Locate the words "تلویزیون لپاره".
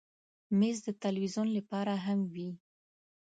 1.03-1.93